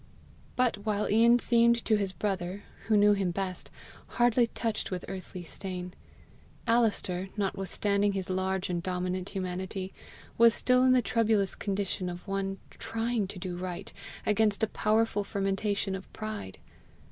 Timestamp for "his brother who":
1.95-2.97